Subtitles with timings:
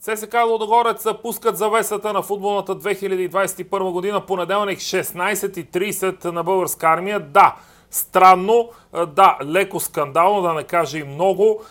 [0.00, 7.20] ССК Лодогорец пускат завесата на футболната 2021 година, понеделник 16.30 на българска армия.
[7.20, 7.56] Да,
[7.90, 8.70] странно,
[9.06, 11.62] да, леко скандално, да не кажа и много.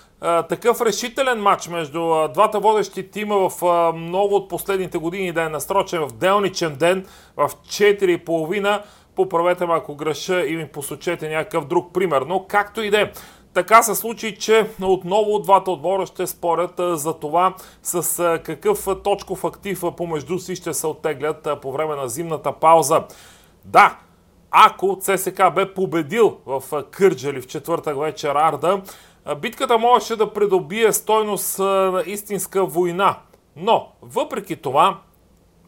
[0.50, 6.08] Такъв решителен матч между двата водещи тима в много от последните години да е насрочен
[6.08, 7.06] в делничен ден
[7.38, 8.82] в 4.30.
[9.16, 12.22] Поправете ме ако греша и ми посочете някакъв друг пример.
[12.22, 13.12] Но както и да е,
[13.58, 17.54] така се случи, че отново двата отбора ще спорят за това
[17.84, 23.04] с какъв точков актив помежду си ще се оттеглят по време на зимната пауза.
[23.66, 23.98] Да,
[24.52, 28.82] ако ЦСК бе победил в Кърджали в четвъртък вечер Арда,
[29.42, 33.18] битката можеше да придобие стойност на истинска война.
[33.56, 34.98] Но, въпреки това,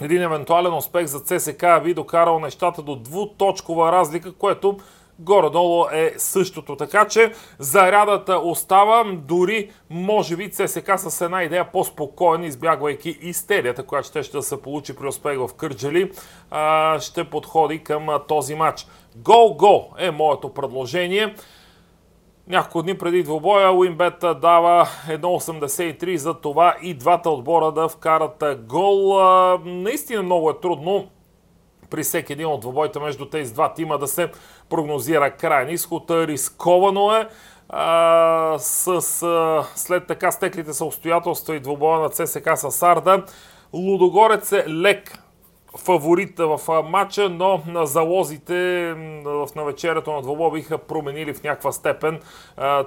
[0.01, 4.77] един евентуален успех за ЦСК би докарал нещата до двуточкова разлика, което
[5.19, 6.75] горе-долу е същото.
[6.75, 14.07] Така че зарядата остава, дори може би ЦСК с една идея по-спокойна, избягвайки истерията, която
[14.07, 16.11] ще, ще се получи при успех в Кърджали,
[16.99, 18.87] ще подходи към този матч.
[19.15, 21.35] Гол-гол е моето предложение.
[22.47, 29.19] Няколко дни преди двобоя Уинбет дава 1.83 за това и двата отбора да вкарат гол.
[29.65, 31.07] Наистина много е трудно
[31.89, 34.31] при всеки един от двобойта между тези два тима да се
[34.69, 36.11] прогнозира крайен изход.
[36.11, 37.27] Рисковано е.
[37.69, 38.87] А, с,
[39.23, 40.85] а, след така стеклите са
[41.53, 43.23] и двобоя на ЦСК с Арда.
[43.73, 45.19] Лудогорец е лек
[45.77, 48.93] фаворит в матча, но на залозите
[49.25, 52.19] в навечерието на двобой биха променили в някаква степен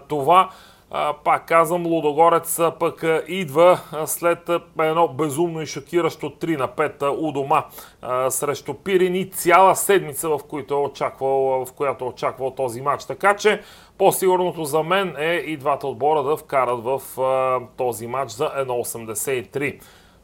[0.09, 0.51] това.
[1.25, 7.65] Пак казвам, Лудогорец пък идва след едно безумно и шокиращо 3 на 5 у дома
[8.31, 10.41] срещу Пирин и цяла седмица, в,
[10.71, 13.05] е очаквал, в която е очаквал този матч.
[13.05, 13.63] Така че
[13.99, 17.03] по-сигурното за мен е и двата отбора да вкарат в
[17.77, 19.81] този матч за 1.83.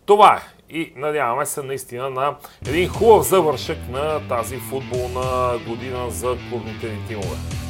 [0.06, 0.74] Това е.
[0.74, 2.36] И надяваме се наистина на
[2.68, 7.67] един хубав завършък на тази футболна година за клубните ни тимове.